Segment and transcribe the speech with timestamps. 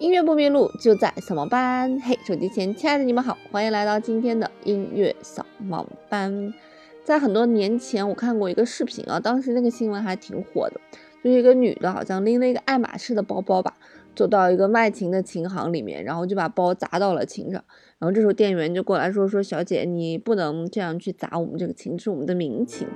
[0.00, 2.00] 音乐不迷路，就在扫盲班。
[2.00, 6.54] 嘿，手机前亲爱的你们好，欢迎来到今天的音乐扫盲班。
[7.04, 10.80] 在很多年前，我看过一个视频啊，当时那个新闻还挺火的，
[11.22, 13.76] 就是一个女的，好像拎了一个爱马仕的包包吧，
[14.16, 17.62] 走到一个卖琴的琴行里面，然后就把包砸到了琴上。
[17.98, 22.88] 然后这时候店员就过来说：“说小姐，你不能这样去砸我们这个琴，是我们的名琴。”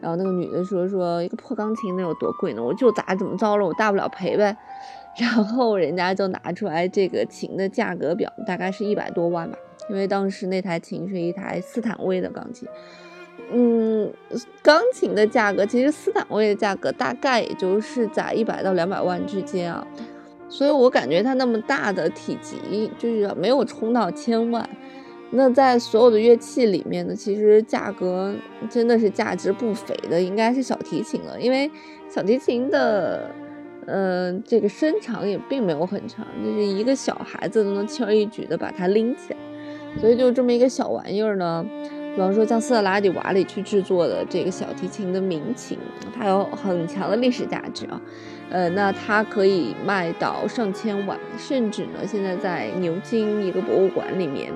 [0.00, 2.62] 然后那个女的说：“说一个破钢琴能有多贵呢？
[2.62, 3.66] 我就砸，怎么着了？
[3.66, 4.56] 我大不了赔呗。
[5.18, 9.58] ”然后人家就拿出来这个琴的价格表，大概是一百多万吧，
[9.88, 12.68] 因为当时那台琴是一台斯坦威的钢琴。
[13.52, 14.12] 嗯，
[14.62, 19.84] 钢琴的价格其实斯坦威的价格大概也就是在一百到两百万之间啊，
[20.48, 24.68] 所以我感觉它那么大的体积就是没有冲到千万。
[25.30, 28.34] 那在所有的乐器里面呢，其实价格
[28.68, 31.70] 真的是价值不菲的，应该是小提琴了，因为
[32.08, 33.30] 小提琴的。
[33.86, 39.38] 嗯，这个身长也并没有很长，就是一个小孩子都能轻而易举的把它拎起来，
[39.98, 41.66] 所以就这么一个小玩意儿呢。
[42.14, 45.76] 比方说像斯特拉蒂瓦里去制作的这个小提琴的名琴，
[46.16, 48.00] 它有很强的历史价值啊。
[48.50, 54.52] 呃，那它可以卖到上千万，甚至呢，现在在牛津一个博物馆里面。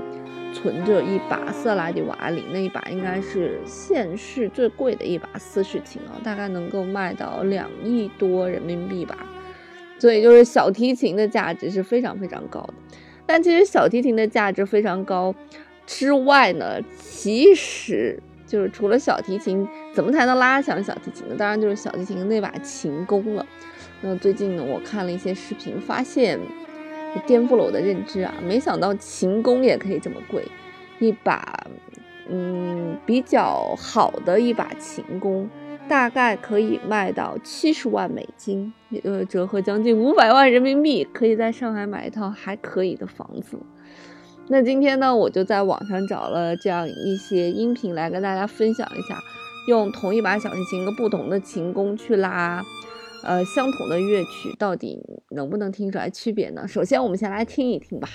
[0.55, 9.19] 存着一把色拉蒂瓦里，那一把应该是现世最贵的一把四世琴啊，大概能够卖到两亿多人民币吧。
[9.99, 12.75] 所以就是小提琴的价值是非常非常高的。
[13.27, 15.35] 但其实小提琴的价值非常高
[15.87, 21.35] 之外呢，其实就是除了小提琴，怎么才能拉响小提琴呢？
[21.37, 23.45] 当然就是小提琴那把琴弓了。
[24.03, 26.39] 那最近呢，我看了一些视频，发现。
[27.27, 28.35] 颠覆了我的认知啊！
[28.43, 30.47] 没想到琴弓也可以这么贵，
[30.99, 31.67] 一把，
[32.29, 35.49] 嗯，比较好的一把琴弓，
[35.89, 43.59] 大概可以卖到七十万美金，呃，折合将近五百万人民币，可以在上海买一套还可以的房子。
[44.49, 49.19] 那今天呢，我就在网上找了这样一些音频来跟大家分享一下，
[49.69, 52.63] 用同一把小提琴，一个不同的琴弓去拉。
[53.25, 56.69] 呃，相同的乐曲到底能不能听出来区别呢？
[56.69, 58.09] 首先，我们先来听一听吧。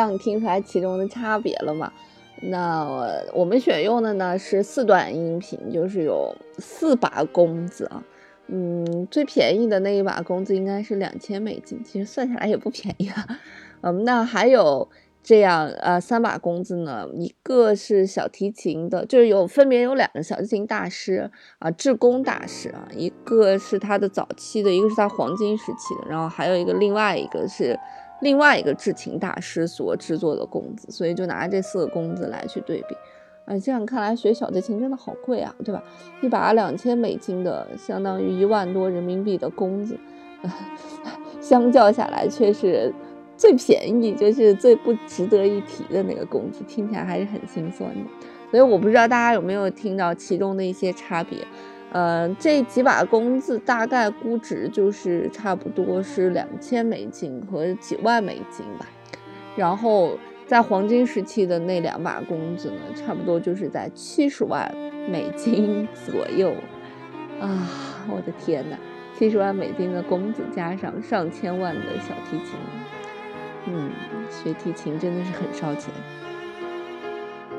[0.00, 0.20] 让你？
[0.20, 1.90] 听出来其中的差别了吗？
[2.42, 2.86] 那
[3.32, 8.04] 我们选用的呢是四段音频，就是有四把弓子啊。
[8.48, 13.26] 嗯，最便宜的那一把弓子应该是两千美金，其实算下来也不便宜啊。
[13.80, 14.86] 嗯，那还有
[15.22, 27.78] 这样呃三把弓子呢，一个是小提琴的，就是有分别有两个小提琴大师啊，制弓大师啊，一个是他的早期的，一个是他黄金时期的，然后还有一个另外一个是。
[28.20, 32.94] 另外一个制琴大师所制作的弓子，所以就拿这四个弓子来去对比，
[33.46, 35.82] 啊，这样看来学小提琴真的好贵啊，对吧？
[36.22, 39.98] 一把两千美金的，相当于一万多人民币的弓子，
[41.40, 42.92] 相较下来却是
[43.36, 48.10] 最便宜，就是最不值得一提的那个弓子，听起来还是很心酸的。
[48.50, 51.38] 所以我不知道大家有没有听到其中的一些差别。
[51.92, 58.86] 呃，这几把弓子大概估值就是差不多是两千美金和几万美金吧，
[59.56, 60.16] 然后
[60.46, 64.72] 在黄金时期的那两把弓子呢，差不多就是在七十万
[65.08, 66.54] 美金左右
[67.40, 67.68] 啊！
[68.08, 68.76] 我的天呐，
[69.18, 72.54] 七十万美金的弓子加上上千万的小提琴，
[73.66, 73.90] 嗯，
[74.30, 75.92] 学提琴真的是很烧钱。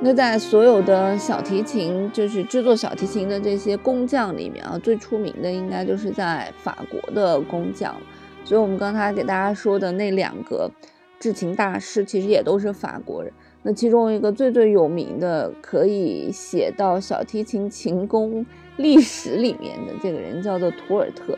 [0.04, 7.96] 那在所有的小提琴，就是制作小提琴的这些工匠里面啊，最出名的应该就是在法国的工匠。
[8.44, 10.72] 所以我们刚才给大家说的那两个
[11.20, 13.32] 制琴大师，其实也都是法国人。
[13.62, 18.44] 那其中一个最最有名的，可以写到小提琴琴工
[18.78, 21.38] 历史里面的这个人，叫做图尔特。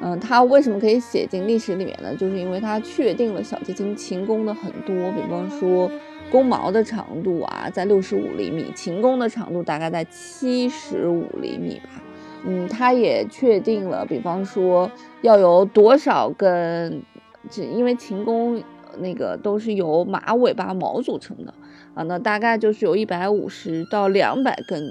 [0.00, 2.14] 嗯，他为什么可以写进历史里面呢？
[2.14, 5.90] 就是因为他确定了小提琴琴弓的很多，比方说
[6.30, 12.02] 弓毛的长度啊，在六十五厘米，琴弓的长度大概在七十五厘米吧。
[12.44, 14.90] 嗯，他也确定了，比方说
[15.22, 17.02] 要有多少根，
[17.50, 18.62] 只因为琴弓
[18.98, 21.52] 那个都是由马尾巴毛组成的
[21.94, 24.82] 啊，那大概就是有一百五十到两百根。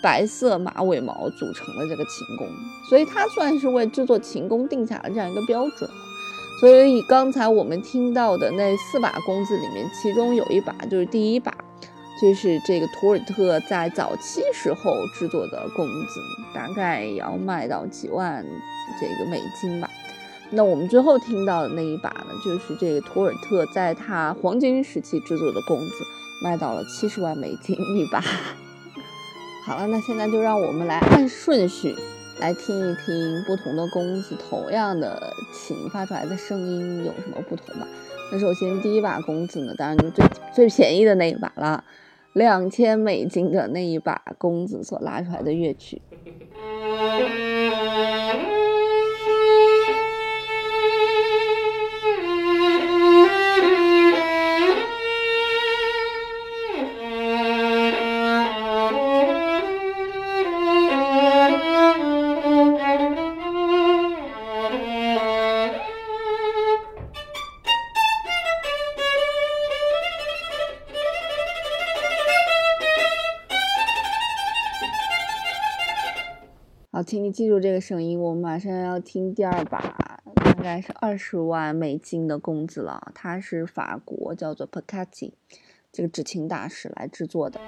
[0.00, 2.46] 白色马尾毛组成的这个琴弓，
[2.88, 5.90] 所以它算是为制作琴弓定下了这样一个标准。
[6.60, 11.54] 所以刚才我们听到的那四把弓子里面，其中有一把就是第一把，
[12.20, 16.20] 就是这个图尔特在早期时候制作的弓子，
[16.52, 18.44] 大概要卖到几万
[19.00, 19.88] 这个美金吧。
[20.50, 25.94] 那我们最后听到的那一把呢，就是这个图尔特在他黄金时期制作的弓子，
[26.42, 28.20] 卖到了七十万美金一把。
[29.64, 31.94] 好了，那现在就让我们来按顺序
[32.40, 37.88] 来听一听不同的弓子，同样的琴发出来的声音有什么不同吧。
[38.30, 40.24] 那首先第一把弓子呢，当然就最
[40.54, 41.82] 最便宜的那一把了，
[42.34, 46.00] 两千美金的那一把弓子所拉出来的乐曲。
[77.08, 83.12] 请你记住这个声音，我们马上要听第二把，大概是二十万美金的工资了。
[83.14, 85.32] 它是法国叫做 Pacati
[85.90, 87.58] 这个制琴大师来制作的。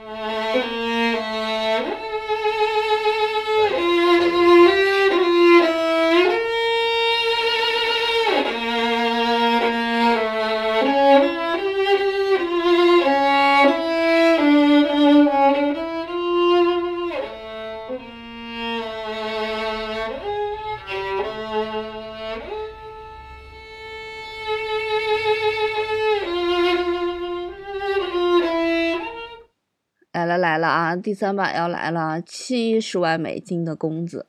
[30.36, 30.96] 来了啊！
[30.96, 34.26] 第三把要来了，七十万美金的工资。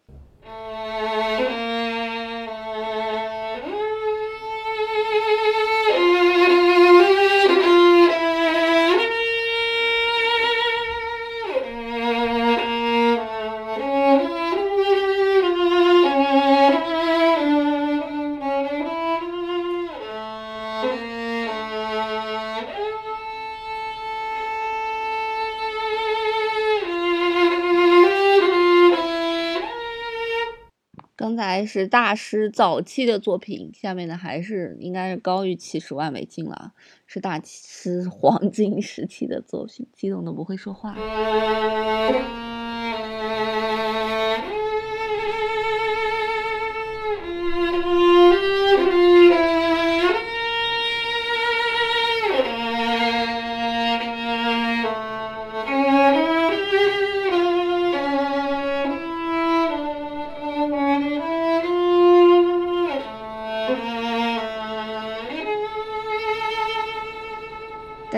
[31.66, 36.74] 是大师早期的作品，下面的还是应该是高于七十万美金了，
[37.08, 40.96] 是大师 黄金时期的作品，激动的不会说话。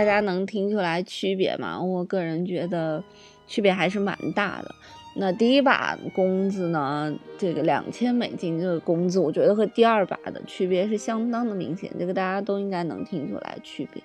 [0.06, 1.82] 大家能听出来区别吗？
[1.82, 3.02] 我个人觉得
[3.48, 4.76] 区别还是蛮大的。
[5.16, 14.04] 那第一把弓子呢，这个两千美金这个弓子，我觉得和第二把的区别是相当的明显，这个大家都应该能听出来区别。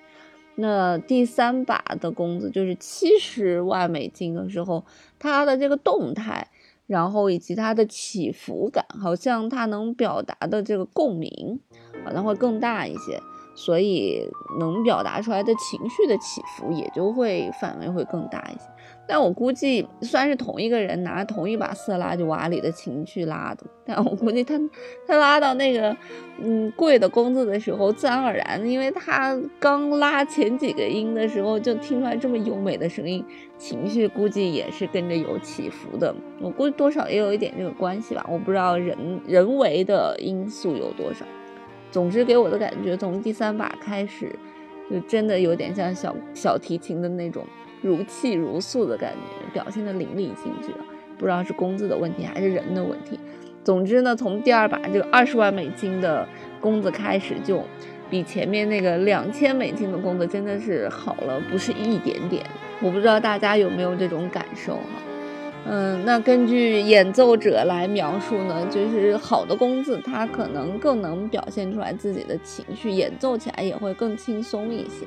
[0.55, 4.85] 那第三把的弓子就是七十万美金的时候，
[5.17, 6.47] 它的这个动态，
[6.87, 11.59] 然后以及它的起伏感，好像它能表达的这个共鸣
[12.05, 13.19] 好像会更大一些。
[13.59, 14.25] 所以
[14.57, 18.65] 能表达出来的情绪的起伏也就会范围会更大一些。
[19.05, 24.57] 但我估计，虽然是同一个人拿同一把色拉就瓦里的情绪拉的，但我估计他
[25.05, 25.97] 他拉到那个
[26.39, 33.25] 嗯贵的弓子的时候，自然而然，因为他刚拉前几个音的时候就听出来这么优美的声音，
[33.57, 36.15] 情绪估计也是跟着有起伏的。
[36.39, 41.25] 我估计多少也有一点这个关系吧，我不知道人人为的因素有多少。
[41.91, 44.33] 总之，给我的感觉，从第三把开始，
[44.89, 47.45] 就真的有点像小小提琴的那种
[47.81, 50.71] 如泣如诉的感觉，表现的淋漓尽致。
[51.17, 53.19] 不知道是工资的问题还是人的问题。
[53.63, 56.25] 总之呢，从第二把这个二十万美金的
[56.61, 57.61] 工资开始，就
[58.09, 62.45] 比前面那个两千美金的工资真的是好了，不是一点点。
[62.81, 65.01] 我不知道大家有没有这种感受哈？
[65.65, 75.05] 嗯，那根据演奏者来描述呢，就是好的弓子，他可能更能表现出来自己的情绪，演奏起来也会更轻松一些。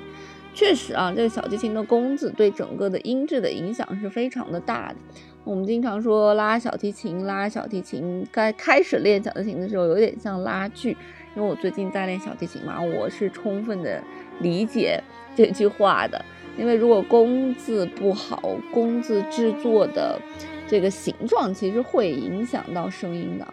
[0.55, 4.97] 确实啊，这个小提琴的弓子对整个的音质的影响是非常的大的。
[5.45, 10.97] 我们经常说拉小提琴，拉小提琴，该开始练小提琴的时候有点像拉锯。
[11.35, 14.01] 因为我最近在练小提琴嘛，我是充分的
[14.41, 15.03] 理解
[15.35, 16.23] 这句话的。
[16.59, 20.21] 因为如果弓子不好，弓子制作的
[20.69, 23.47] 这个形状其实会影响到声音的。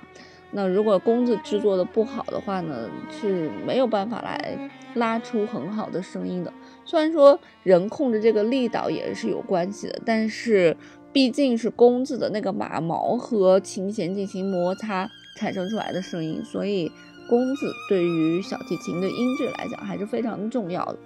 [0.52, 6.52] 那如果弓子制作的不好的话呢，是没有办法来拉出很好的声音的。
[6.86, 10.76] 虽然说人控制这个力道也是有关系的，但是
[11.14, 16.92] 毕竟是弓子的那个马毛和琴弦进行摩擦产生出来的声音，所以
[17.30, 20.98] 弓子对于小提琴的音质来讲还是非常重要的。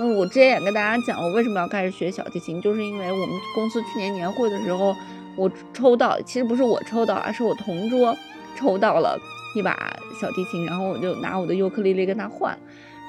[0.00, 4.96] 那我之前也跟大家讲，我为什么要开始学小提琴，就是因为我们公司去年年会的时候，
[5.36, 8.16] 我抽到，其实不是我抽到，而是我同桌
[8.56, 9.20] 抽到了
[9.54, 9.76] 一把
[10.18, 12.58] 小提琴，然后我就拿我的尤克里里跟他换。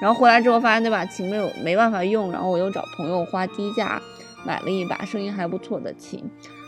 [0.02, 3.98] 然后回来之后发现那把琴没有没办法用，然后我又找朋友花低价
[4.44, 6.22] 买了一把声音还不错的琴。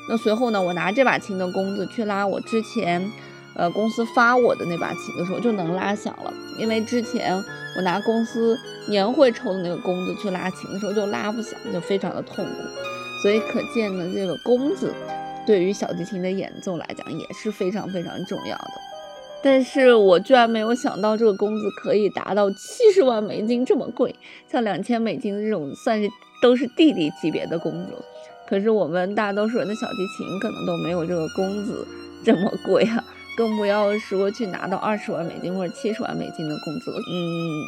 [0.09, 3.11] 那随后呢，我拿这把琴的弓子去拉我之前，
[3.57, 6.33] 呃公司发我的那把琴的时候就能拉响了。
[6.59, 7.37] 因为之前
[7.77, 12.63] 我拿公司年会抽的那个弓子去拉琴的时候就拉不响，就非常的痛苦。
[13.23, 14.93] 所以可见呢，这个弓子
[15.47, 18.71] 对于小提琴的演奏来讲也是非常非常重要的。
[19.43, 24.15] 但是我居然没有想到，这个工资可以达到七十万美金这么贵，
[24.51, 26.09] 像两千美金这种算是
[26.41, 27.93] 都是弟弟级别的工资。
[28.49, 31.87] 可是我们大多数人的小提琴可能都没有这个工资
[32.25, 33.05] 这么贵啊，
[33.37, 36.99] 更不要说去拿到二十万美金或者七十万美金的工资了。
[36.99, 37.65] 嗯，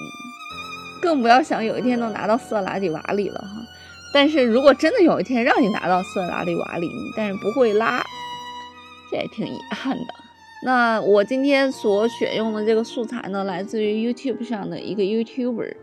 [1.01, 3.67] 更不要想有一天能拿到色拉蒂瓦里了哈。
[4.15, 8.03] 但是如果真的有一天让你拿到色拉蒂瓦里，但是不会拉，
[9.11, 10.15] 这也挺遗憾的。
[10.65, 15.75] 那我今天所选用的这个素材呢，来自于 YouTube 上的一个 YouTuber，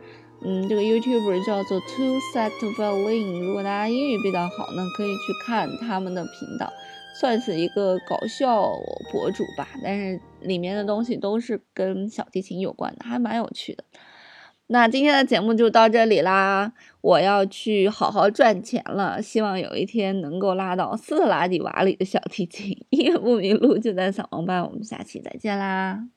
[0.46, 3.40] 嗯，这个 YouTuber 叫做 Two Set Violin。
[3.46, 6.72] 如果大家英语比较好呢，可以去看他们的频道，
[7.16, 8.74] 算是一个搞笑
[9.10, 9.68] 博主吧。
[9.82, 13.86] 但是里面的东西都是跟小提琴有关的，还蛮有趣的。
[14.68, 22.78] 那今天的节目就到这里啦，我要去好好赚钱了，希望有一天能够拉到斯特拉迪瓦里的小提琴。
[22.92, 26.13] 音乐不迷路就在小王班，我们下期再见啦。